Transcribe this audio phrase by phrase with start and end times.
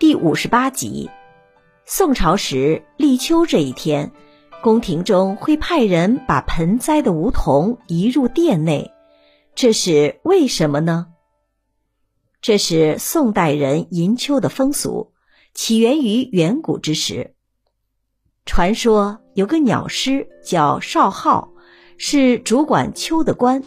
[0.00, 1.10] 第五十八集。
[1.84, 4.12] 宋朝时立秋这一天，
[4.62, 8.92] 宫廷中会派人把盆栽的梧桐移入殿内，
[9.54, 11.08] 这是为什么呢？
[12.40, 15.12] 这是宋代人迎秋的风俗，
[15.52, 17.34] 起源于远古之时。
[18.46, 21.52] 传说有个鸟师叫少昊，
[21.98, 23.62] 是主管秋的官。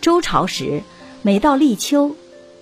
[0.00, 0.82] 周朝时，
[1.20, 2.16] 每到立秋，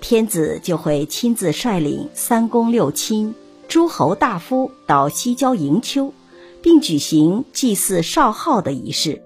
[0.06, 3.34] 天子就会亲自率领三公六卿。
[3.68, 6.12] 诸侯大夫到西郊迎秋，
[6.60, 9.22] 并举行祭祀少昊的仪式。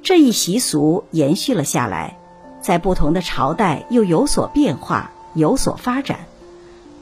[0.00, 2.16] 这一习俗延续了下来，
[2.62, 6.26] 在不同的朝代又有所变化，有所发展。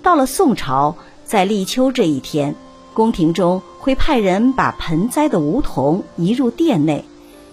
[0.03, 2.55] 到了宋朝，在立秋这一天，
[2.95, 7.05] 宫廷中会派人把盆栽的梧桐移入殿内。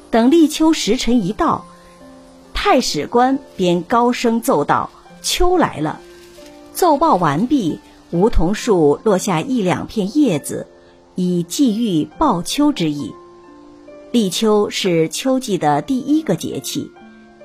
[0.10, 1.66] 等立秋时辰一到，
[2.54, 4.90] 太史官便高声奏道
[5.24, 6.00] ：“秋来了。”
[6.76, 7.80] 奏报完毕。
[8.12, 10.68] 梧桐树落下一两片叶子，
[11.16, 13.12] 以寄寓报秋之意。
[14.12, 16.92] 立秋是秋季的第一个节气，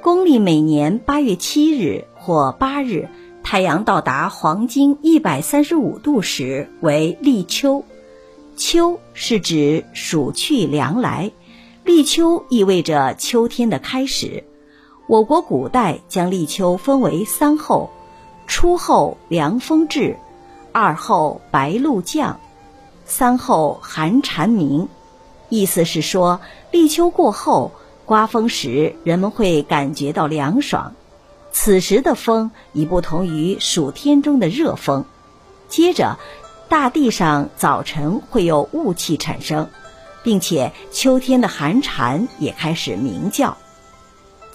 [0.03, 3.09] 公历每年八月七日或八日，
[3.43, 7.87] 太阳到达黄经一百三十五度时为立秋。
[8.55, 11.33] 秋是指暑去凉来，
[11.83, 14.45] 立秋意味着秋天的开始。
[15.09, 17.89] 我国古代将立秋分为三候：
[18.47, 20.19] 初候凉风至。
[20.71, 22.39] 二候白露降，
[23.07, 24.87] 三候寒蝉鸣，
[25.49, 26.39] 意思是说
[26.71, 27.73] 立秋过后，
[28.05, 30.93] 刮风时人们会感觉到凉爽。
[31.53, 35.07] 此时的风已不同于暑天中的热风。
[35.71, 36.19] 接着，
[36.69, 39.67] 大地上早晨会有雾气产生，
[40.23, 43.57] 并且秋天的寒蝉也开始鸣叫。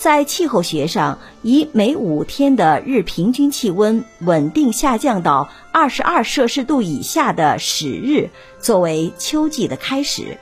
[0.03, 8.29] 在气候学上，以每五天的日平均气温稳定下降到二十二摄氏度以下的始日
[8.59, 10.37] 作为秋季的开始。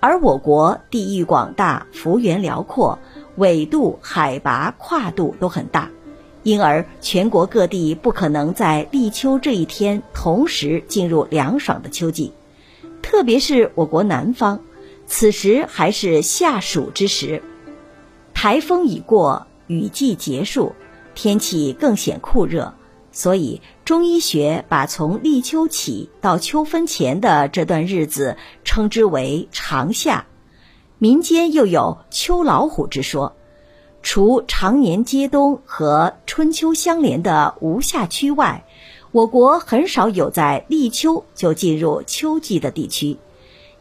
[0.00, 2.98] 而我国地域广大，幅员辽阔，
[3.36, 5.90] 纬度、海拔跨度都很大，
[6.42, 12.32] 因而全国各地不可能在立秋这一天同时进入凉爽的秋季。
[13.02, 14.58] 特别是我国南方，
[15.06, 17.42] 此时还是夏暑之时。
[18.44, 20.74] 台风已过，雨季结束，
[21.14, 22.74] 天气更显酷热，
[23.10, 30.26] 所以中医学把从立秋起到秋分前的这段日子称之为长夏。
[30.98, 33.34] 民间又有“秋老虎”之说。
[34.02, 38.66] 除常年接冬和春秋相连的无夏区外，
[39.10, 43.16] 我国很少有在立秋就进入秋季的地区。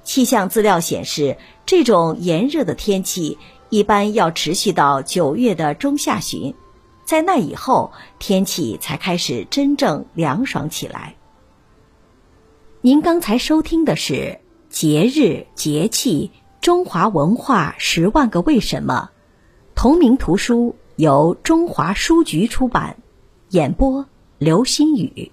[0.05, 1.35] 气象资料显示，
[1.65, 3.37] 这种炎热的天气。
[3.73, 6.53] 一般要持续到九月的中下旬，
[7.05, 11.15] 在那以后天气才开始真正凉爽起来。
[12.81, 14.13] 您刚才收听的是
[14.69, 16.29] 《节日节气
[16.61, 19.09] 中华文化十万个为什么》，
[19.73, 22.97] 同名图书由中华书局出版，
[23.49, 24.05] 演播
[24.37, 25.31] 刘新宇。